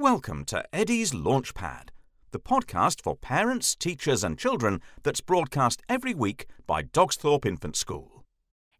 Welcome 0.00 0.46
to 0.46 0.64
Eddie's 0.74 1.12
Launchpad, 1.12 1.90
the 2.30 2.38
podcast 2.38 3.02
for 3.02 3.14
parents, 3.14 3.74
teachers, 3.74 4.24
and 4.24 4.38
children 4.38 4.80
that's 5.02 5.20
broadcast 5.20 5.82
every 5.90 6.14
week 6.14 6.46
by 6.66 6.82
Dogsthorpe 6.82 7.44
Infant 7.44 7.76
School. 7.76 8.24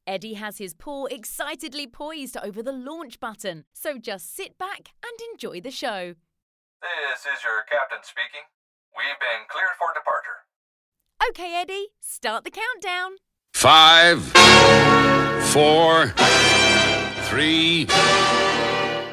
Eddie 0.06 0.32
has 0.32 0.56
his 0.56 0.72
paw 0.72 1.04
excitedly 1.04 1.86
poised 1.86 2.38
over 2.38 2.62
the 2.62 2.72
launch 2.72 3.20
button, 3.20 3.66
so 3.74 3.98
just 3.98 4.34
sit 4.34 4.56
back 4.56 4.92
and 5.04 5.12
enjoy 5.30 5.60
the 5.60 5.70
show. 5.70 6.14
This 6.80 7.20
is 7.20 7.44
your 7.44 7.64
captain 7.70 7.98
speaking. 8.02 8.48
We've 8.96 9.20
been 9.20 9.44
cleared 9.50 9.76
for 9.78 9.92
departure. 9.92 10.46
Okay, 11.28 11.54
Eddie, 11.60 11.88
start 12.00 12.44
the 12.44 12.50
countdown. 12.50 13.16
Five, 13.52 14.22
four, 15.52 16.14
three, 17.28 17.84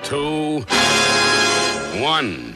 two, 0.04 0.66
one. 2.00 2.56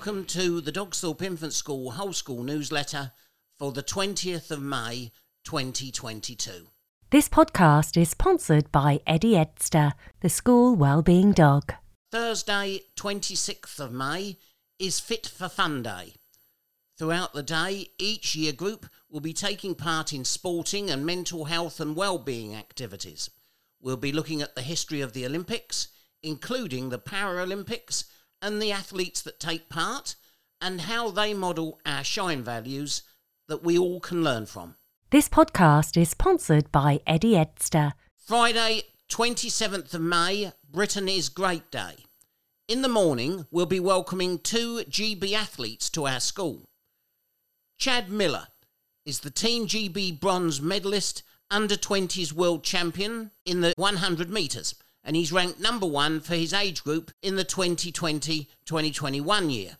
Welcome 0.00 0.24
to 0.28 0.62
the 0.62 0.72
Dogsthorpe 0.72 1.20
Infant 1.20 1.52
School 1.52 1.90
Whole 1.90 2.14
School 2.14 2.42
newsletter 2.42 3.12
for 3.58 3.70
the 3.70 3.82
20th 3.82 4.50
of 4.50 4.62
May 4.62 5.12
2022. 5.44 6.68
This 7.10 7.28
podcast 7.28 8.00
is 8.00 8.08
sponsored 8.08 8.72
by 8.72 9.00
Eddie 9.06 9.34
Edster, 9.34 9.92
the 10.22 10.30
school 10.30 10.74
wellbeing 10.74 11.32
dog. 11.32 11.74
Thursday, 12.10 12.80
26th 12.96 13.78
of 13.78 13.92
May, 13.92 14.38
is 14.78 14.98
Fit 14.98 15.26
for 15.26 15.50
Fun 15.50 15.82
Day. 15.82 16.14
Throughout 16.96 17.34
the 17.34 17.42
day, 17.42 17.88
each 17.98 18.34
year 18.34 18.54
group 18.54 18.86
will 19.10 19.20
be 19.20 19.34
taking 19.34 19.74
part 19.74 20.14
in 20.14 20.24
sporting 20.24 20.88
and 20.88 21.04
mental 21.04 21.44
health 21.44 21.78
and 21.78 21.94
well-being 21.94 22.54
activities. 22.54 23.28
We'll 23.82 23.98
be 23.98 24.12
looking 24.12 24.40
at 24.40 24.54
the 24.54 24.62
history 24.62 25.02
of 25.02 25.12
the 25.12 25.26
Olympics, 25.26 25.88
including 26.22 26.88
the 26.88 26.98
Paralympics 26.98 28.04
and 28.42 28.60
the 28.60 28.72
athletes 28.72 29.22
that 29.22 29.40
take 29.40 29.68
part, 29.68 30.14
and 30.60 30.82
how 30.82 31.10
they 31.10 31.34
model 31.34 31.80
our 31.84 32.04
shine 32.04 32.42
values 32.42 33.02
that 33.48 33.62
we 33.62 33.78
all 33.78 34.00
can 34.00 34.22
learn 34.22 34.46
from. 34.46 34.76
This 35.10 35.28
podcast 35.28 36.00
is 36.00 36.10
sponsored 36.10 36.70
by 36.70 37.00
Eddie 37.06 37.34
Edster. 37.34 37.92
Friday, 38.16 38.82
27th 39.10 39.92
of 39.94 40.00
May, 40.00 40.52
Britain 40.70 41.08
is 41.08 41.28
Great 41.28 41.70
Day. 41.70 42.04
In 42.68 42.82
the 42.82 42.88
morning, 42.88 43.46
we'll 43.50 43.66
be 43.66 43.80
welcoming 43.80 44.38
two 44.38 44.84
GB 44.88 45.32
athletes 45.32 45.90
to 45.90 46.06
our 46.06 46.20
school. 46.20 46.68
Chad 47.76 48.08
Miller 48.08 48.46
is 49.04 49.20
the 49.20 49.30
Team 49.30 49.66
GB 49.66 50.20
bronze 50.20 50.60
medalist, 50.60 51.24
under 51.50 51.74
20s 51.74 52.32
world 52.32 52.62
champion 52.62 53.32
in 53.44 53.60
the 53.60 53.74
100 53.76 54.30
metres, 54.30 54.76
and 55.04 55.16
he's 55.16 55.32
ranked 55.32 55.60
number 55.60 55.86
one 55.86 56.20
for 56.20 56.34
his 56.34 56.52
age 56.52 56.84
group 56.84 57.10
in 57.22 57.36
the 57.36 57.44
2020 57.44 58.48
2021 58.64 59.50
year. 59.50 59.78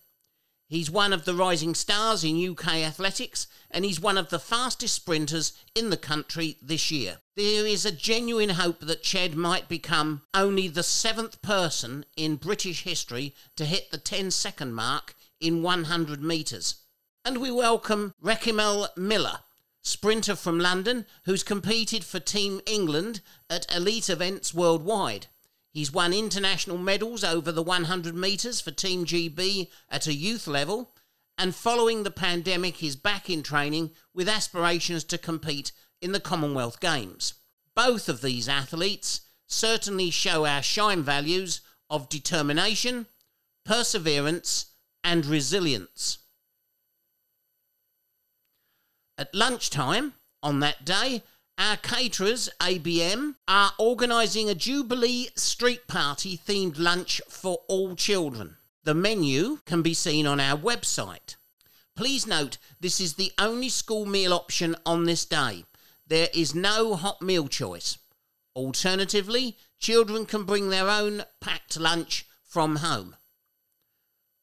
He's 0.71 0.89
one 0.89 1.13
of 1.13 1.25
the 1.25 1.35
rising 1.35 1.75
stars 1.75 2.23
in 2.23 2.49
UK 2.49 2.77
athletics, 2.77 3.49
and 3.73 3.85
he's 3.85 3.99
one 3.99 4.17
of 4.17 4.31
the 4.31 4.39
fastest 4.39 4.95
sprinters 4.95 5.53
in 5.75 5.91
the 5.91 5.97
country 5.97 6.59
this 6.63 6.93
year. 6.93 7.19
There 7.35 7.67
is 7.67 7.85
a 7.85 7.91
genuine 7.91 8.51
hope 8.51 8.79
that 8.79 9.03
Ched 9.03 9.35
might 9.35 9.69
become 9.69 10.23
only 10.33 10.69
the 10.69 10.85
seventh 10.85 11.43
person 11.43 12.05
in 12.17 12.37
British 12.37 12.85
history 12.85 13.35
to 13.57 13.65
hit 13.65 13.91
the 13.91 13.99
10 13.99 14.31
second 14.31 14.73
mark 14.73 15.17
in 15.41 15.65
100 15.65 16.23
metres. 16.23 16.77
And 17.25 17.39
we 17.39 17.51
welcome 17.51 18.15
Rechmial 18.23 18.97
Miller, 18.97 19.41
sprinter 19.83 20.37
from 20.37 20.59
London 20.59 21.07
who's 21.25 21.43
competed 21.43 22.05
for 22.05 22.21
Team 22.21 22.61
England 22.67 23.21
at 23.49 23.73
elite 23.75 24.11
events 24.11 24.53
worldwide. 24.53 25.27
He's 25.73 25.93
won 25.93 26.13
international 26.13 26.79
medals 26.79 27.23
over 27.23 27.53
the 27.53 27.63
100 27.63 28.15
metres 28.15 28.61
for 28.61 28.73
Team 28.73 29.05
GB 29.05 29.69
at 29.89 30.07
a 30.07 30.15
youth 30.15 30.47
level, 30.47 30.95
and 31.39 31.55
following 31.55 32.03
the 32.03 32.11
pandemic, 32.11 32.77
he's 32.77 32.97
back 32.97 33.31
in 33.31 33.43
training 33.43 33.93
with 34.13 34.29
aspirations 34.29 35.05
to 35.05 35.17
compete 35.17 35.73
in 36.03 36.13
the 36.13 36.21
Commonwealth 36.21 36.81
Games. 36.81 37.35
Both 37.75 38.09
of 38.09 38.21
these 38.21 38.49
athletes 38.49 39.23
certainly 39.47 40.11
show 40.11 40.45
our 40.45 40.63
shine 40.63 41.03
values 41.03 41.61
of 41.89 42.09
determination, 42.09 43.07
perseverance, 43.65 44.67
and 45.03 45.25
resilience. 45.25 46.19
At 49.21 49.35
lunchtime 49.35 50.15
on 50.43 50.61
that 50.61 50.87
day, 50.87 51.23
our 51.59 51.77
caterers, 51.77 52.49
ABM, 52.59 53.35
are 53.47 53.73
organising 53.79 54.49
a 54.49 54.55
Jubilee 54.55 55.29
street 55.37 55.87
party 55.87 56.39
themed 56.39 56.79
lunch 56.79 57.21
for 57.29 57.59
all 57.69 57.95
children. 57.95 58.57
The 58.85 58.95
menu 58.95 59.59
can 59.67 59.83
be 59.83 59.93
seen 59.93 60.27
on 60.27 60.41
our 60.41 60.57
website. 60.57 61.37
Please 61.95 62.27
note 62.27 62.57
this 62.81 62.99
is 62.99 63.17
the 63.17 63.31
only 63.39 63.69
school 63.69 64.07
meal 64.07 64.33
option 64.33 64.75
on 64.87 65.05
this 65.05 65.27
day. 65.27 65.67
There 66.07 66.29
is 66.33 66.55
no 66.55 66.95
hot 66.95 67.21
meal 67.21 67.47
choice. 67.47 67.99
Alternatively, 68.57 69.59
children 69.79 70.25
can 70.25 70.45
bring 70.45 70.71
their 70.71 70.89
own 70.89 71.25
packed 71.43 71.79
lunch 71.79 72.25
from 72.43 72.77
home. 72.77 73.17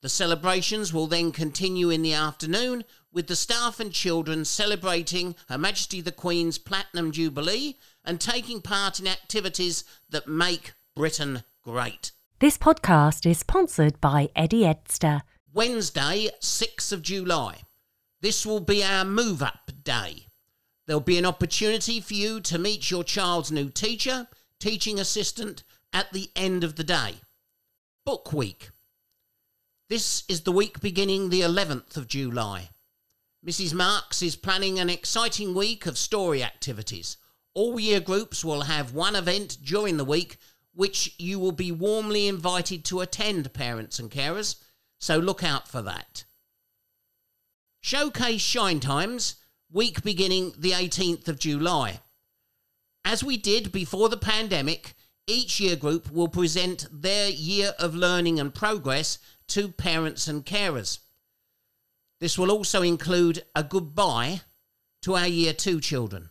The 0.01 0.09
celebrations 0.09 0.93
will 0.93 1.07
then 1.07 1.31
continue 1.31 1.89
in 1.89 2.03
the 2.03 2.13
afternoon 2.13 2.83
with 3.11 3.27
the 3.27 3.35
staff 3.35 3.79
and 3.79 3.91
children 3.91 4.45
celebrating 4.45 5.35
Her 5.49 5.57
Majesty 5.57 6.01
the 6.01 6.11
Queen's 6.11 6.59
Platinum 6.59 7.11
Jubilee 7.11 7.77
and 8.05 8.21
taking 8.21 8.61
part 8.61 8.99
in 8.99 9.07
activities 9.07 9.83
that 10.09 10.27
make 10.27 10.73
Britain 10.95 11.43
great. 11.63 12.11
This 12.39 12.59
podcast 12.59 13.25
is 13.25 13.39
sponsored 13.39 13.99
by 13.99 14.29
Eddie 14.35 14.61
Edster. 14.61 15.21
Wednesday, 15.51 16.29
6th 16.39 16.91
of 16.91 17.01
July. 17.01 17.61
This 18.21 18.45
will 18.45 18.59
be 18.59 18.83
our 18.83 19.03
move 19.03 19.41
up 19.41 19.71
day. 19.83 20.27
There'll 20.85 21.01
be 21.01 21.17
an 21.17 21.25
opportunity 21.25 21.99
for 21.99 22.13
you 22.13 22.39
to 22.41 22.59
meet 22.59 22.91
your 22.91 23.03
child's 23.03 23.51
new 23.51 23.69
teacher, 23.69 24.27
teaching 24.59 24.99
assistant 24.99 25.63
at 25.91 26.13
the 26.13 26.29
end 26.35 26.63
of 26.63 26.75
the 26.75 26.83
day. 26.83 27.15
Book 28.05 28.31
week. 28.31 28.69
This 29.89 30.23
is 30.27 30.41
the 30.41 30.51
week 30.51 30.81
beginning 30.81 31.29
the 31.29 31.39
11th 31.39 31.95
of 31.95 32.09
July. 32.09 32.71
Mrs. 33.45 33.73
Marks 33.73 34.21
is 34.21 34.35
planning 34.35 34.79
an 34.79 34.89
exciting 34.89 35.53
week 35.53 35.85
of 35.85 35.97
story 35.97 36.43
activities. 36.43 37.15
All 37.53 37.79
year 37.79 38.01
groups 38.01 38.43
will 38.43 38.63
have 38.63 38.93
one 38.93 39.15
event 39.15 39.59
during 39.63 39.95
the 39.95 40.03
week 40.03 40.39
which 40.73 41.15
you 41.17 41.39
will 41.39 41.53
be 41.53 41.71
warmly 41.71 42.27
invited 42.27 42.83
to 42.85 42.99
attend, 42.99 43.53
parents 43.53 43.97
and 43.97 44.11
carers, 44.11 44.57
so 44.99 45.19
look 45.19 45.41
out 45.41 45.69
for 45.69 45.81
that. 45.81 46.25
Showcase 47.79 48.41
Shine 48.41 48.81
Times, 48.81 49.35
week 49.71 50.03
beginning 50.03 50.51
the 50.57 50.71
18th 50.71 51.29
of 51.29 51.39
July. 51.39 52.01
As 53.05 53.23
we 53.23 53.37
did 53.37 53.71
before 53.71 54.09
the 54.09 54.17
pandemic, 54.17 54.95
each 55.27 55.61
year 55.61 55.77
group 55.77 56.11
will 56.11 56.27
present 56.27 56.87
their 56.91 57.29
year 57.29 57.73
of 57.79 57.95
learning 57.95 58.37
and 58.37 58.53
progress 58.53 59.17
to 59.49 59.69
parents 59.69 60.27
and 60.27 60.45
carers. 60.45 60.99
This 62.19 62.37
will 62.37 62.51
also 62.51 62.81
include 62.81 63.43
a 63.55 63.63
goodbye 63.63 64.41
to 65.03 65.15
our 65.15 65.27
Year 65.27 65.53
2 65.53 65.79
children. 65.79 66.29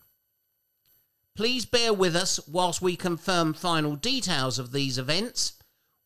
Please 1.34 1.66
bear 1.66 1.92
with 1.92 2.16
us 2.16 2.40
whilst 2.48 2.80
we 2.80 2.96
confirm 2.96 3.52
final 3.52 3.94
details 3.94 4.58
of 4.58 4.72
these 4.72 4.98
events. 4.98 5.52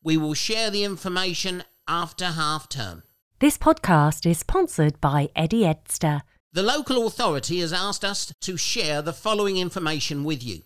We 0.03 0.17
will 0.17 0.33
share 0.33 0.69
the 0.69 0.83
information 0.83 1.63
after 1.87 2.25
half 2.25 2.67
term. 2.67 3.03
This 3.39 3.57
podcast 3.57 4.29
is 4.29 4.39
sponsored 4.39 4.99
by 5.01 5.29
Eddie 5.35 5.63
Edster. 5.63 6.21
The 6.53 6.63
local 6.63 7.07
authority 7.07 7.61
has 7.61 7.71
asked 7.71 8.03
us 8.03 8.33
to 8.41 8.57
share 8.57 9.01
the 9.01 9.13
following 9.13 9.57
information 9.57 10.23
with 10.23 10.43
you. 10.43 10.63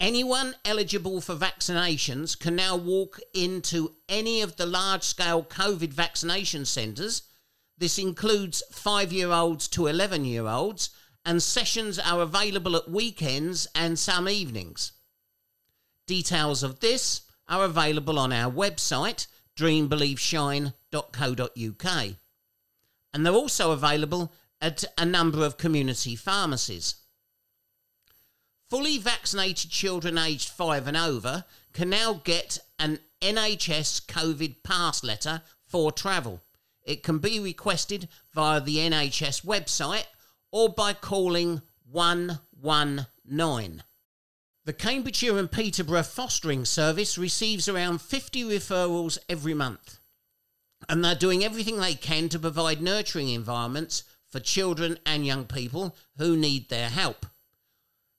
Anyone 0.00 0.54
eligible 0.64 1.20
for 1.20 1.34
vaccinations 1.34 2.38
can 2.38 2.54
now 2.54 2.76
walk 2.76 3.18
into 3.34 3.96
any 4.08 4.42
of 4.42 4.56
the 4.56 4.66
large 4.66 5.02
scale 5.02 5.42
COVID 5.42 5.92
vaccination 5.92 6.64
centres 6.64 7.22
this 7.78 7.98
includes 7.98 8.62
five 8.72 9.12
year 9.12 9.30
olds 9.30 9.68
to 9.68 9.86
11 9.86 10.24
year 10.24 10.48
olds, 10.48 10.90
and 11.24 11.40
sessions 11.42 11.98
are 11.98 12.20
available 12.20 12.76
at 12.76 12.90
weekends 12.90 13.66
and 13.74 13.98
some 13.98 14.28
evenings. 14.28 14.92
Details 16.06 16.62
of 16.62 16.78
this 16.80 17.22
are 17.48 17.64
available 17.64 18.18
on 18.18 18.30
our 18.32 18.50
website, 18.50 19.26
dreambelieveshine.co.uk. 19.56 22.16
and 23.14 23.26
they're 23.26 23.32
also 23.32 23.70
available 23.72 24.32
at 24.60 24.84
a 24.96 25.04
number 25.04 25.44
of 25.44 25.56
community 25.56 26.14
pharmacies. 26.16 26.94
Fully 28.68 28.98
vaccinated 28.98 29.70
children 29.70 30.18
aged 30.18 30.50
5 30.50 30.88
and 30.88 30.96
over 30.96 31.44
can 31.72 31.88
now 31.88 32.20
get 32.24 32.58
an 32.78 32.98
NHS 33.22 34.04
COVID 34.04 34.62
pass 34.62 35.02
letter 35.02 35.42
for 35.66 35.90
travel. 35.90 36.42
It 36.82 37.02
can 37.02 37.18
be 37.18 37.40
requested 37.40 38.08
via 38.34 38.60
the 38.60 38.76
NHS 38.76 39.44
website 39.44 40.04
or 40.52 40.68
by 40.68 40.92
calling 40.92 41.62
119. 41.90 43.82
The 44.66 44.72
Cambridgeshire 44.74 45.38
and 45.38 45.50
Peterborough 45.50 46.02
Fostering 46.02 46.66
Service 46.66 47.16
receives 47.16 47.70
around 47.70 48.02
50 48.02 48.44
referrals 48.44 49.16
every 49.30 49.54
month, 49.54 49.98
and 50.90 51.02
they're 51.02 51.14
doing 51.14 51.42
everything 51.42 51.78
they 51.78 51.94
can 51.94 52.28
to 52.28 52.38
provide 52.38 52.82
nurturing 52.82 53.30
environments 53.30 54.02
for 54.30 54.40
children 54.40 54.98
and 55.06 55.24
young 55.24 55.46
people 55.46 55.96
who 56.18 56.36
need 56.36 56.68
their 56.68 56.90
help. 56.90 57.24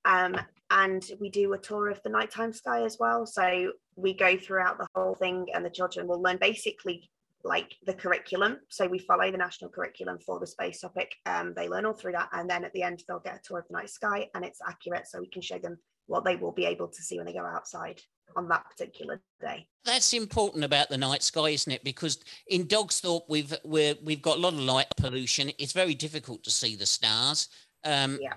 Um, 0.04 0.36
and 0.70 1.04
we 1.20 1.30
do 1.30 1.52
a 1.52 1.58
tour 1.58 1.90
of 1.90 2.00
the 2.04 2.10
nighttime 2.10 2.52
sky 2.52 2.84
as 2.84 2.96
well. 3.00 3.26
So 3.26 3.72
we 3.96 4.14
go 4.14 4.36
throughout 4.36 4.78
the 4.78 4.86
whole 4.94 5.16
thing 5.16 5.46
and 5.52 5.64
the 5.64 5.70
children 5.70 6.06
will 6.06 6.22
learn 6.22 6.38
basically 6.40 7.10
like 7.46 7.76
the 7.86 7.94
curriculum. 7.94 8.58
So 8.68 8.86
we 8.86 8.98
follow 8.98 9.30
the 9.30 9.38
national 9.38 9.70
curriculum 9.70 10.18
for 10.24 10.38
the 10.38 10.46
space 10.46 10.80
topic. 10.80 11.14
Um, 11.26 11.54
they 11.56 11.68
learn 11.68 11.86
all 11.86 11.92
through 11.92 12.12
that. 12.12 12.28
And 12.32 12.50
then 12.50 12.64
at 12.64 12.72
the 12.72 12.82
end, 12.82 13.02
they'll 13.06 13.20
get 13.20 13.36
a 13.36 13.40
tour 13.42 13.60
of 13.60 13.68
the 13.68 13.74
night 13.74 13.90
sky 13.90 14.28
and 14.34 14.44
it's 14.44 14.60
accurate. 14.66 15.06
So 15.06 15.20
we 15.20 15.28
can 15.28 15.42
show 15.42 15.58
them 15.58 15.78
what 16.06 16.24
they 16.24 16.36
will 16.36 16.52
be 16.52 16.66
able 16.66 16.88
to 16.88 17.02
see 17.02 17.16
when 17.16 17.26
they 17.26 17.32
go 17.32 17.44
outside 17.44 18.00
on 18.36 18.48
that 18.48 18.64
particular 18.68 19.20
day. 19.40 19.66
That's 19.84 20.12
important 20.12 20.64
about 20.64 20.88
the 20.88 20.98
night 20.98 21.22
sky, 21.22 21.50
isn't 21.50 21.72
it? 21.72 21.84
Because 21.84 22.18
in 22.48 22.66
Dogsthorpe, 22.66 23.22
we've 23.28 23.54
we 23.64 23.94
have 24.08 24.22
got 24.22 24.38
a 24.38 24.40
lot 24.40 24.52
of 24.52 24.60
light 24.60 24.86
pollution. 24.96 25.50
It's 25.58 25.72
very 25.72 25.94
difficult 25.94 26.42
to 26.44 26.50
see 26.50 26.76
the 26.76 26.86
stars. 26.86 27.48
Um, 27.86 28.18
Yeah. 28.20 28.34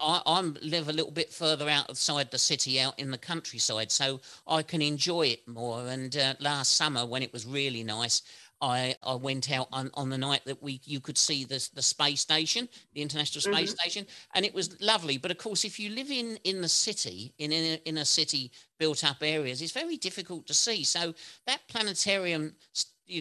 I, 0.00 0.22
I 0.26 0.40
live 0.40 0.88
a 0.88 0.92
little 0.92 1.10
bit 1.10 1.32
further 1.32 1.68
outside 1.68 2.30
the 2.30 2.38
city, 2.38 2.80
out 2.80 2.98
in 2.98 3.10
the 3.10 3.18
countryside, 3.18 3.90
so 3.90 4.20
I 4.46 4.62
can 4.62 4.82
enjoy 4.82 5.28
it 5.28 5.48
more. 5.48 5.86
And 5.88 6.16
uh, 6.16 6.34
last 6.40 6.72
summer, 6.76 7.06
when 7.06 7.22
it 7.22 7.32
was 7.32 7.46
really 7.46 7.82
nice, 7.82 8.22
I, 8.60 8.94
I 9.02 9.14
went 9.14 9.50
out 9.50 9.68
on, 9.72 9.90
on 9.94 10.08
the 10.08 10.16
night 10.18 10.42
that 10.46 10.62
we 10.62 10.80
you 10.84 11.00
could 11.00 11.18
see 11.18 11.44
the, 11.44 11.66
the 11.74 11.82
space 11.82 12.20
station, 12.22 12.68
the 12.94 13.02
International 13.02 13.42
Space 13.42 13.74
Mhm. 13.74 13.78
Station, 13.78 14.06
and 14.34 14.46
it 14.46 14.54
was 14.54 14.80
lovely. 14.80 15.18
But 15.18 15.30
of 15.30 15.38
course, 15.38 15.64
if 15.64 15.78
you 15.78 15.90
live 15.90 16.10
in 16.10 16.38
in 16.44 16.62
the 16.62 16.68
city, 16.68 17.34
in 17.38 17.52
in 17.52 17.98
a, 17.98 18.04
city 18.04 18.52
built 18.78 19.04
up 19.04 19.18
areas, 19.22 19.60
it's 19.60 19.72
very 19.72 19.96
difficult 19.96 20.46
to 20.46 20.54
see. 20.54 20.84
So 20.84 21.14
that 21.46 21.66
planetarium 21.68 22.54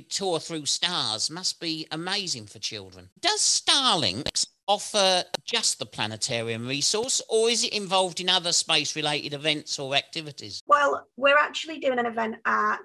tour 0.10 0.40
through 0.40 0.66
stars 0.66 1.30
must 1.30 1.60
be 1.60 1.86
amazing 1.92 2.48
for 2.48 2.60
children. 2.60 3.10
Does 3.19 3.42
Starlinks 3.42 4.48
offer 4.67 5.23
just 5.45 5.79
the 5.79 5.85
planetarium 5.85 6.67
resource, 6.67 7.21
or 7.29 7.50
is 7.50 7.63
it 7.63 7.73
involved 7.73 8.19
in 8.19 8.29
other 8.29 8.51
space 8.51 8.95
related 8.95 9.33
events 9.33 9.79
or 9.79 9.95
activities? 9.95 10.62
Well, 10.67 11.07
we're 11.17 11.38
actually 11.38 11.79
doing 11.79 12.00
an 12.00 12.06
event 12.06 12.38
at 12.45 12.79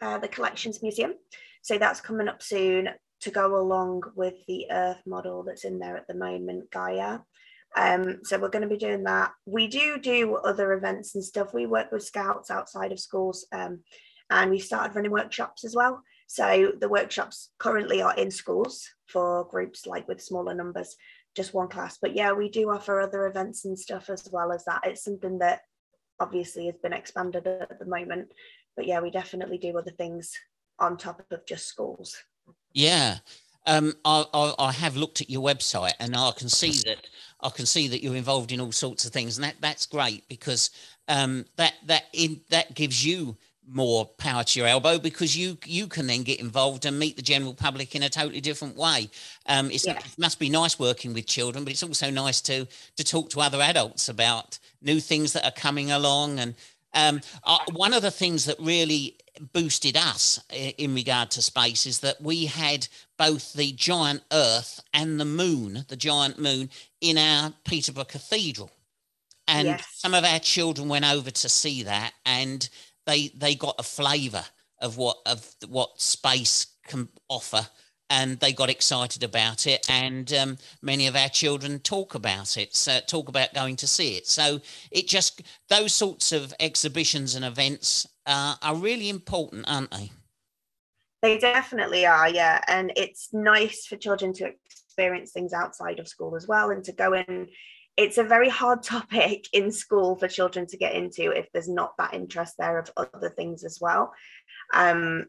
uh, 0.00 0.18
the 0.18 0.28
Collections 0.28 0.82
Museum. 0.82 1.14
So 1.62 1.78
that's 1.78 2.00
coming 2.00 2.28
up 2.28 2.42
soon 2.42 2.90
to 3.20 3.30
go 3.30 3.56
along 3.56 4.02
with 4.14 4.34
the 4.46 4.66
Earth 4.70 5.02
model 5.06 5.42
that's 5.42 5.64
in 5.64 5.78
there 5.78 5.96
at 5.96 6.06
the 6.06 6.14
moment, 6.14 6.70
Gaia. 6.70 7.18
Um, 7.76 8.20
so 8.22 8.38
we're 8.38 8.48
going 8.48 8.62
to 8.62 8.68
be 8.68 8.78
doing 8.78 9.04
that. 9.04 9.32
We 9.44 9.66
do 9.66 9.98
do 9.98 10.36
other 10.36 10.72
events 10.72 11.14
and 11.14 11.24
stuff. 11.24 11.52
We 11.52 11.66
work 11.66 11.92
with 11.92 12.04
scouts 12.04 12.50
outside 12.50 12.92
of 12.92 13.00
schools 13.00 13.46
um, 13.52 13.80
and 14.30 14.50
we've 14.50 14.62
started 14.62 14.94
running 14.94 15.10
workshops 15.10 15.64
as 15.64 15.74
well. 15.74 16.02
So 16.26 16.72
the 16.80 16.88
workshops 16.88 17.50
currently 17.58 18.02
are 18.02 18.14
in 18.16 18.30
schools 18.30 18.88
for 19.06 19.44
groups 19.44 19.86
like 19.86 20.08
with 20.08 20.22
smaller 20.22 20.54
numbers, 20.54 20.96
just 21.36 21.54
one 21.54 21.68
class. 21.68 21.98
But 22.00 22.16
yeah, 22.16 22.32
we 22.32 22.48
do 22.48 22.70
offer 22.70 23.00
other 23.00 23.26
events 23.26 23.64
and 23.64 23.78
stuff 23.78 24.08
as 24.08 24.28
well 24.32 24.52
as 24.52 24.64
that. 24.64 24.80
It's 24.84 25.04
something 25.04 25.38
that 25.38 25.60
obviously 26.18 26.66
has 26.66 26.76
been 26.82 26.92
expanded 26.94 27.46
at 27.46 27.78
the 27.78 27.84
moment. 27.84 28.28
But 28.76 28.86
yeah, 28.86 29.00
we 29.00 29.10
definitely 29.10 29.58
do 29.58 29.76
other 29.76 29.90
things 29.90 30.32
on 30.78 30.96
top 30.96 31.22
of 31.30 31.46
just 31.46 31.66
schools. 31.66 32.16
Yeah. 32.72 33.18
Um, 33.66 33.94
I, 34.04 34.24
I, 34.32 34.54
I 34.58 34.72
have 34.72 34.96
looked 34.96 35.20
at 35.20 35.30
your 35.30 35.42
website 35.42 35.94
and 35.98 36.16
I 36.16 36.30
can 36.36 36.48
see 36.48 36.72
that 36.86 36.98
I 37.40 37.50
can 37.50 37.66
see 37.66 37.88
that 37.88 38.02
you're 38.02 38.16
involved 38.16 38.52
in 38.52 38.60
all 38.60 38.72
sorts 38.72 39.04
of 39.04 39.12
things, 39.12 39.36
and 39.36 39.44
that, 39.44 39.56
that's 39.60 39.86
great 39.86 40.26
because 40.28 40.70
um, 41.08 41.44
that 41.56 41.74
that 41.86 42.04
in 42.12 42.40
that 42.50 42.74
gives 42.74 43.04
you 43.04 43.36
more 43.68 44.06
power 44.18 44.44
to 44.44 44.58
your 44.60 44.68
elbow 44.68 44.98
because 44.98 45.36
you 45.36 45.58
you 45.66 45.86
can 45.88 46.06
then 46.06 46.22
get 46.22 46.40
involved 46.40 46.84
and 46.84 46.98
meet 46.98 47.16
the 47.16 47.22
general 47.22 47.54
public 47.54 47.94
in 47.94 48.02
a 48.02 48.08
totally 48.08 48.40
different 48.40 48.76
way. 48.76 49.08
Um, 49.46 49.70
it's, 49.70 49.86
Yeah. 49.86 49.98
it 49.98 50.18
must 50.18 50.38
be 50.38 50.48
nice 50.48 50.78
working 50.78 51.12
with 51.14 51.26
children, 51.26 51.64
but 51.64 51.72
it's 51.72 51.82
also 51.82 52.10
nice 52.10 52.40
to 52.42 52.66
to 52.96 53.04
talk 53.04 53.30
to 53.30 53.40
other 53.40 53.60
adults 53.60 54.08
about 54.08 54.58
new 54.82 55.00
things 55.00 55.32
that 55.32 55.44
are 55.44 55.50
coming 55.52 55.90
along. 55.90 56.38
And 56.38 56.54
um, 56.94 57.20
uh, 57.44 57.58
one 57.72 57.92
of 57.92 58.02
the 58.02 58.10
things 58.10 58.44
that 58.44 58.56
really 58.60 59.16
boosted 59.52 59.96
us 59.96 60.40
in 60.50 60.94
regard 60.94 61.30
to 61.32 61.42
space 61.42 61.84
is 61.86 62.00
that 62.00 62.20
we 62.22 62.46
had 62.46 62.88
both 63.18 63.52
the 63.52 63.72
giant 63.72 64.22
Earth 64.32 64.80
and 64.94 65.20
the 65.20 65.26
moon, 65.26 65.84
the 65.88 65.96
giant 65.96 66.38
moon, 66.38 66.70
in 67.00 67.18
our 67.18 67.52
Peterborough 67.64 68.04
Cathedral. 68.04 68.70
And 69.48 69.66
Yes. 69.66 69.86
some 69.92 70.14
of 70.14 70.24
our 70.24 70.38
children 70.40 70.88
went 70.88 71.04
over 71.04 71.30
to 71.30 71.48
see 71.48 71.82
that, 71.82 72.14
and 72.24 72.68
they 73.06 73.28
they 73.28 73.54
got 73.54 73.76
a 73.78 73.82
flavour 73.82 74.44
of 74.80 74.96
what 74.96 75.18
of 75.26 75.46
what 75.68 76.00
space 76.00 76.66
can 76.86 77.08
offer, 77.28 77.66
and 78.10 78.38
they 78.40 78.52
got 78.52 78.70
excited 78.70 79.22
about 79.22 79.66
it. 79.66 79.86
And 79.90 80.32
um, 80.32 80.58
many 80.82 81.06
of 81.06 81.16
our 81.16 81.28
children 81.28 81.78
talk 81.80 82.14
about 82.14 82.56
it, 82.56 82.74
so 82.74 83.00
talk 83.06 83.28
about 83.28 83.54
going 83.54 83.76
to 83.76 83.86
see 83.86 84.16
it. 84.16 84.26
So 84.26 84.60
it 84.90 85.08
just 85.08 85.42
those 85.68 85.94
sorts 85.94 86.32
of 86.32 86.52
exhibitions 86.60 87.34
and 87.34 87.44
events 87.44 88.06
uh, 88.26 88.56
are 88.62 88.76
really 88.76 89.08
important, 89.08 89.64
aren't 89.68 89.90
they? 89.90 90.10
They 91.22 91.38
definitely 91.38 92.06
are, 92.06 92.28
yeah. 92.28 92.62
And 92.68 92.92
it's 92.96 93.30
nice 93.32 93.86
for 93.86 93.96
children 93.96 94.32
to 94.34 94.52
experience 94.66 95.32
things 95.32 95.52
outside 95.52 95.98
of 95.98 96.06
school 96.06 96.36
as 96.36 96.46
well 96.46 96.70
and 96.70 96.84
to 96.84 96.92
go 96.92 97.14
in. 97.14 97.48
It's 97.96 98.18
a 98.18 98.24
very 98.24 98.48
hard 98.48 98.82
topic 98.82 99.46
in 99.52 99.70
school 99.72 100.16
for 100.16 100.28
children 100.28 100.66
to 100.68 100.76
get 100.76 100.94
into 100.94 101.30
if 101.30 101.46
there's 101.52 101.68
not 101.68 101.96
that 101.98 102.14
interest 102.14 102.54
there 102.58 102.78
of 102.78 102.90
other 102.96 103.30
things 103.30 103.64
as 103.64 103.78
well. 103.80 104.12
Um, 104.74 105.26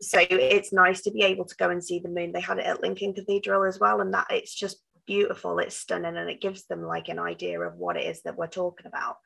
so 0.00 0.18
it's 0.18 0.72
nice 0.72 1.02
to 1.02 1.10
be 1.10 1.22
able 1.22 1.44
to 1.44 1.56
go 1.56 1.68
and 1.68 1.84
see 1.84 1.98
the 1.98 2.08
moon. 2.08 2.32
They 2.32 2.40
had 2.40 2.58
it 2.58 2.66
at 2.66 2.80
Lincoln 2.80 3.12
Cathedral 3.12 3.64
as 3.64 3.78
well, 3.78 4.00
and 4.00 4.14
that 4.14 4.28
it's 4.30 4.54
just 4.54 4.78
beautiful, 5.06 5.58
it's 5.58 5.76
stunning, 5.76 6.16
and 6.16 6.30
it 6.30 6.40
gives 6.40 6.66
them 6.66 6.82
like 6.82 7.08
an 7.08 7.18
idea 7.18 7.60
of 7.60 7.74
what 7.74 7.96
it 7.96 8.06
is 8.06 8.22
that 8.22 8.36
we're 8.36 8.46
talking 8.46 8.86
about. 8.86 9.16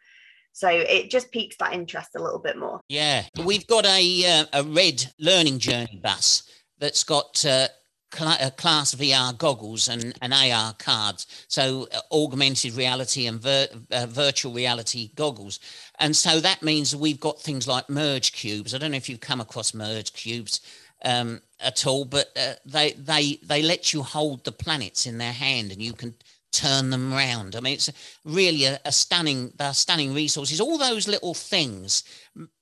So 0.52 0.68
it 0.68 1.10
just 1.10 1.32
piques 1.32 1.56
that 1.58 1.74
interest 1.74 2.10
a 2.16 2.22
little 2.22 2.38
bit 2.38 2.56
more. 2.56 2.80
Yeah, 2.88 3.24
we've 3.44 3.66
got 3.66 3.86
a 3.86 4.40
uh, 4.40 4.46
a 4.52 4.62
red 4.62 5.04
learning 5.18 5.58
journey 5.58 6.00
bus 6.02 6.48
that's 6.78 7.04
got 7.04 7.44
uh, 7.44 7.68
class 8.10 8.94
VR 8.94 9.36
goggles 9.36 9.88
and, 9.88 10.16
and 10.22 10.32
AR 10.32 10.74
cards, 10.74 11.26
so 11.48 11.88
uh, 11.92 12.00
augmented 12.12 12.74
reality 12.74 13.26
and 13.26 13.40
vir- 13.40 13.68
uh, 13.90 14.06
virtual 14.06 14.52
reality 14.52 15.10
goggles. 15.14 15.60
And 15.98 16.14
so 16.14 16.40
that 16.40 16.62
means 16.62 16.94
we've 16.94 17.20
got 17.20 17.40
things 17.40 17.66
like 17.66 17.88
merge 17.90 18.32
cubes. 18.32 18.74
I 18.74 18.78
don't 18.78 18.92
know 18.92 18.96
if 18.96 19.08
you've 19.08 19.20
come 19.20 19.40
across 19.40 19.74
merge 19.74 20.12
cubes 20.12 20.60
um, 21.04 21.40
at 21.60 21.86
all, 21.86 22.04
but 22.04 22.28
uh, 22.36 22.54
they 22.64 22.92
they 22.92 23.38
they 23.42 23.62
let 23.62 23.92
you 23.92 24.02
hold 24.02 24.44
the 24.44 24.52
planets 24.52 25.06
in 25.06 25.18
their 25.18 25.32
hand, 25.32 25.72
and 25.72 25.82
you 25.82 25.92
can 25.92 26.14
turn 26.54 26.90
them 26.90 27.12
round. 27.12 27.56
I 27.56 27.60
mean, 27.60 27.74
it's 27.74 27.90
really 28.24 28.64
a, 28.64 28.78
a 28.84 28.92
stunning, 28.92 29.52
they're 29.56 29.74
stunning 29.74 30.14
resources. 30.14 30.60
All 30.60 30.78
those 30.78 31.08
little 31.08 31.34
things 31.34 32.04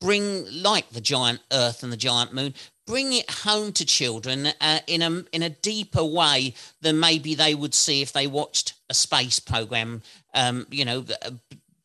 bring, 0.00 0.46
like 0.62 0.88
the 0.90 1.00
giant 1.00 1.40
Earth 1.52 1.82
and 1.82 1.92
the 1.92 1.96
giant 1.96 2.32
Moon, 2.32 2.54
bring 2.86 3.12
it 3.12 3.30
home 3.30 3.72
to 3.72 3.84
children 3.84 4.48
uh, 4.60 4.80
in 4.86 5.02
a 5.02 5.24
in 5.32 5.42
a 5.42 5.50
deeper 5.50 6.04
way 6.04 6.54
than 6.80 6.98
maybe 6.98 7.34
they 7.34 7.54
would 7.54 7.74
see 7.74 8.02
if 8.02 8.12
they 8.12 8.26
watched 8.26 8.74
a 8.90 8.94
space 8.94 9.38
program. 9.38 10.02
Um, 10.34 10.66
you 10.70 10.84
know, 10.84 11.04
uh, 11.22 11.30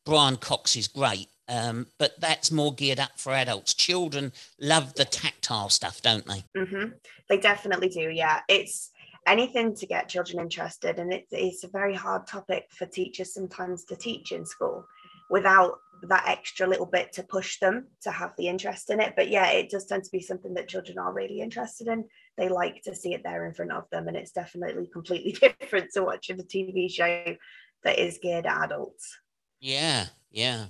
Brian 0.04 0.36
Cox 0.36 0.76
is 0.76 0.88
great. 0.88 1.28
Um, 1.50 1.86
but 1.96 2.20
that's 2.20 2.50
more 2.50 2.74
geared 2.74 3.00
up 3.00 3.12
for 3.16 3.32
adults. 3.32 3.72
Children 3.72 4.32
love 4.60 4.94
the 4.94 5.06
tactile 5.06 5.70
stuff, 5.70 6.02
don't 6.02 6.26
they? 6.26 6.44
Mm-hmm. 6.54 6.90
They 7.30 7.38
definitely 7.38 7.88
do. 7.88 8.10
Yeah, 8.10 8.40
it's 8.48 8.90
anything 9.26 9.74
to 9.76 9.86
get 9.86 10.08
children 10.08 10.40
interested. 10.40 10.98
And 10.98 11.12
it, 11.12 11.26
it's 11.30 11.64
a 11.64 11.68
very 11.68 11.94
hard 11.94 12.26
topic 12.26 12.66
for 12.70 12.86
teachers 12.86 13.32
sometimes 13.32 13.84
to 13.84 13.96
teach 13.96 14.32
in 14.32 14.44
school 14.44 14.86
without 15.30 15.78
that 16.02 16.28
extra 16.28 16.66
little 16.66 16.86
bit 16.86 17.12
to 17.12 17.22
push 17.22 17.58
them 17.58 17.88
to 18.02 18.10
have 18.10 18.32
the 18.36 18.48
interest 18.48 18.90
in 18.90 19.00
it. 19.00 19.14
But 19.16 19.30
yeah, 19.30 19.50
it 19.50 19.70
does 19.70 19.86
tend 19.86 20.04
to 20.04 20.10
be 20.10 20.20
something 20.20 20.54
that 20.54 20.68
children 20.68 20.98
are 20.98 21.12
really 21.12 21.40
interested 21.40 21.88
in. 21.88 22.04
They 22.36 22.48
like 22.48 22.82
to 22.82 22.94
see 22.94 23.14
it 23.14 23.22
there 23.24 23.46
in 23.46 23.54
front 23.54 23.72
of 23.72 23.84
them. 23.90 24.08
And 24.08 24.16
it's 24.16 24.32
definitely 24.32 24.88
completely 24.92 25.32
different 25.60 25.90
to 25.94 26.04
watching 26.04 26.40
a 26.40 26.44
TV 26.44 26.90
show 26.90 27.36
that 27.84 27.98
is 27.98 28.18
geared 28.22 28.46
at 28.46 28.64
adults. 28.64 29.18
Yeah, 29.60 30.06
yeah. 30.30 30.66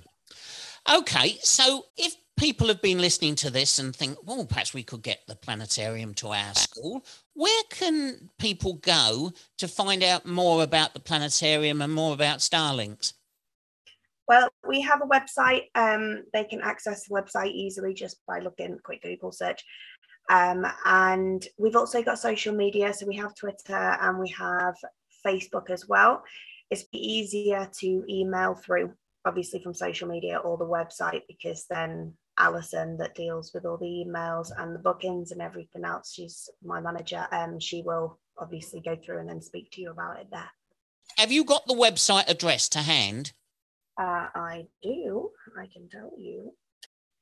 Okay, 0.91 1.37
so 1.41 1.85
if 1.97 2.15
people 2.39 2.67
have 2.69 2.81
been 2.81 2.99
listening 2.99 3.35
to 3.35 3.49
this 3.49 3.79
and 3.79 3.95
think, 3.95 4.17
well, 4.25 4.45
perhaps 4.45 4.73
we 4.73 4.81
could 4.81 5.03
get 5.03 5.19
the 5.27 5.35
planetarium 5.35 6.13
to 6.15 6.29
our 6.29 6.55
school. 6.55 7.05
Where 7.33 7.63
can 7.69 8.29
people 8.39 8.75
go 8.75 9.33
to 9.57 9.67
find 9.67 10.01
out 10.01 10.25
more 10.25 10.63
about 10.63 10.93
the 10.93 11.01
planetarium 11.01 11.81
and 11.81 11.93
more 11.93 12.13
about 12.13 12.39
Starlinks? 12.39 13.13
Well, 14.29 14.47
we 14.67 14.79
have 14.81 15.01
a 15.01 15.07
website. 15.07 15.63
Um, 15.73 16.23
they 16.33 16.43
can 16.43 16.61
access 16.61 17.07
the 17.07 17.15
website 17.15 17.51
easily 17.51 17.95
just 17.95 18.21
by 18.27 18.37
looking 18.39 18.77
quick 18.83 19.01
Google 19.01 19.31
search. 19.31 19.65
Um, 20.29 20.67
and 20.85 21.43
we've 21.57 21.75
also 21.75 22.03
got 22.03 22.19
social 22.19 22.53
media. 22.53 22.93
So 22.93 23.07
we 23.07 23.15
have 23.15 23.33
Twitter 23.33 23.73
and 23.73 24.19
we 24.19 24.29
have 24.37 24.75
Facebook 25.25 25.71
as 25.71 25.87
well. 25.87 26.23
It's 26.69 26.85
easier 26.93 27.67
to 27.79 28.03
email 28.07 28.53
through, 28.53 28.93
obviously, 29.25 29.63
from 29.63 29.73
social 29.73 30.07
media 30.07 30.37
or 30.37 30.57
the 30.57 30.63
website 30.63 31.23
because 31.27 31.65
then 31.67 32.13
Alison 32.37 32.97
that 32.97 33.15
deals 33.15 33.51
with 33.55 33.65
all 33.65 33.77
the 33.77 34.05
emails 34.05 34.51
and 34.59 34.75
the 34.75 34.79
bookings 34.79 35.31
and 35.31 35.41
everything 35.41 35.83
else. 35.83 36.13
She's 36.13 36.47
my 36.63 36.79
manager. 36.79 37.25
Um, 37.31 37.59
she 37.59 37.81
will 37.83 38.19
obviously 38.37 38.79
go 38.81 38.95
through 38.95 39.21
and 39.21 39.29
then 39.29 39.41
speak 39.41 39.71
to 39.71 39.81
you 39.81 39.89
about 39.89 40.19
it 40.19 40.27
there. 40.31 40.51
Have 41.17 41.31
you 41.31 41.43
got 41.43 41.65
the 41.65 41.73
website 41.73 42.29
address 42.29 42.69
to 42.69 42.79
hand? 42.79 43.33
Uh, 43.99 44.27
I 44.33 44.65
do. 44.81 45.31
I 45.57 45.67
can 45.67 45.89
tell 45.89 46.11
you. 46.17 46.53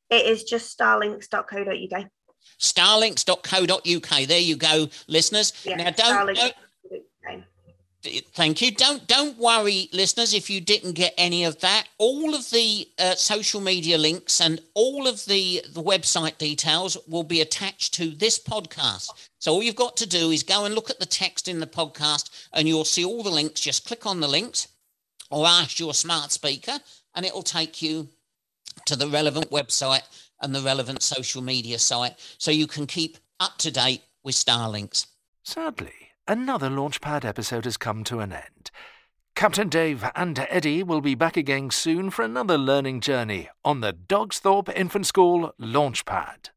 It 0.10 0.28
is 0.28 0.44
just 0.44 0.78
starlinks.co.uk. 0.78 2.06
Starlinks.co.uk. 2.60 4.28
There 4.28 4.40
you 4.40 4.56
go, 4.56 4.88
listeners. 5.08 5.54
Yeah, 5.66 5.76
now, 5.76 5.90
don't, 5.92 6.36
don't 6.36 6.54
Thank 8.34 8.62
you. 8.62 8.72
Don't 8.72 9.08
don't 9.08 9.38
worry, 9.38 9.90
listeners, 9.92 10.34
if 10.34 10.50
you 10.50 10.62
didn't 10.62 10.94
get 10.94 11.14
any 11.18 11.44
of 11.44 11.60
that. 11.62 11.88
All 11.98 12.36
of 12.36 12.50
the 12.52 12.88
uh, 13.00 13.16
social 13.16 13.60
media 13.60 13.98
links 13.98 14.40
and 14.40 14.62
all 14.76 15.08
of 15.08 15.26
the 15.26 15.64
the 15.74 15.82
website 15.82 16.38
details 16.38 16.98
will 17.08 17.24
be 17.24 17.42
attached 17.42 17.94
to 17.96 18.12
this 18.12 18.40
podcast. 18.40 19.10
So 19.40 19.52
all 19.52 19.64
you've 19.64 19.76
got 19.76 19.98
to 19.98 20.08
do 20.08 20.32
is 20.32 20.44
go 20.44 20.66
and 20.66 20.76
look 20.76 20.90
at 20.90 21.00
the 21.00 21.06
text 21.06 21.48
in 21.48 21.60
the 21.60 21.68
podcast, 21.68 22.30
and 22.54 22.68
you'll 22.68 22.86
see 22.86 23.04
all 23.04 23.24
the 23.24 23.32
links. 23.32 23.60
Just 23.60 23.86
click 23.86 24.06
on 24.06 24.20
the 24.20 24.28
links, 24.28 24.68
or 25.30 25.46
ask 25.48 25.80
your 25.80 25.94
smart 25.94 26.32
speaker, 26.32 26.80
and 27.16 27.26
it 27.26 27.34
will 27.34 27.44
take 27.44 27.82
you 27.82 28.10
to 28.86 28.96
the 28.96 29.08
relevant 29.08 29.50
website 29.50 30.04
and 30.42 30.54
the 30.54 30.62
relevant 30.62 31.02
social 31.02 31.42
media 31.42 31.80
site, 31.80 32.16
so 32.38 32.52
you 32.52 32.68
can 32.68 32.86
keep 32.86 33.18
up 33.40 33.58
to 33.58 33.72
date 33.72 34.04
with 34.24 34.36
Starlinks. 34.36 35.08
Sadly 35.44 35.94
another 36.28 36.70
Launchpad 36.70 37.24
episode 37.24 37.66
has 37.66 37.78
come 37.78 38.04
to 38.04 38.20
an 38.20 38.34
end. 38.34 38.70
Captain 39.36 39.70
Dave 39.70 40.04
and 40.16 40.46
Eddie 40.50 40.84
will 40.84 41.02
be 41.02 41.16
back 41.16 41.38
again 41.38 41.70
soon 41.70 42.10
for 42.10 42.24
another 42.24 42.58
learning 42.58 43.00
journey 43.02 43.50
on 43.64 43.82
the 43.82 43.94
Dogsthorpe 43.94 44.76
Infant 44.76 45.06
School 45.06 45.54
Launchpad. 45.62 46.50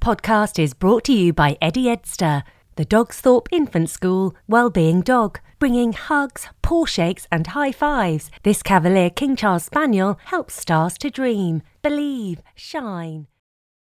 Podcast 0.00 0.58
is 0.58 0.72
brought 0.72 1.04
to 1.04 1.12
you 1.12 1.32
by 1.32 1.58
Eddie 1.60 1.84
Edster, 1.84 2.42
the 2.76 2.86
Dogsthorpe 2.86 3.48
Infant 3.52 3.90
School 3.90 4.34
Wellbeing 4.48 5.02
Dog, 5.02 5.38
bringing 5.58 5.92
hugs, 5.92 6.48
paw 6.62 6.86
shakes, 6.86 7.28
and 7.30 7.46
high 7.48 7.72
fives. 7.72 8.30
This 8.42 8.62
Cavalier 8.62 9.10
King 9.10 9.36
Charles 9.36 9.64
Spaniel 9.64 10.18
helps 10.24 10.54
stars 10.54 10.96
to 10.98 11.10
dream, 11.10 11.62
believe, 11.82 12.40
shine. 12.54 13.26